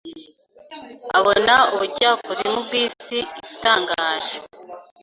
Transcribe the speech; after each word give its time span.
abona 1.17 1.55
ubujyakuzimu 1.73 2.57
bwisi 2.67 3.17
itangaje 3.53 4.37